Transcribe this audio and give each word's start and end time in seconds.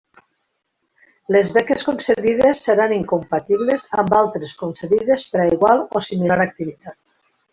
Les 1.35 1.49
beques 1.57 1.83
concedides 1.89 2.63
seran 2.69 2.95
incompatibles 2.97 3.85
amb 4.03 4.17
altres 4.21 4.55
concedides 4.63 5.27
per 5.35 5.43
a 5.45 5.47
igual 5.57 5.85
o 6.01 6.05
similar 6.11 6.41
activitat. 6.49 6.99